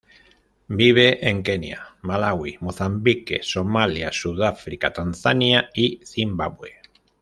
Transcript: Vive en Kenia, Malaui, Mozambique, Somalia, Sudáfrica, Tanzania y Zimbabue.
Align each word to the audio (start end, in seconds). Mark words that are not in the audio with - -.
Vive 0.79 1.03
en 1.31 1.43
Kenia, 1.43 1.79
Malaui, 2.01 2.57
Mozambique, 2.59 3.43
Somalia, 3.43 4.11
Sudáfrica, 4.11 4.91
Tanzania 4.91 5.69
y 5.75 5.99
Zimbabue. 6.03 6.81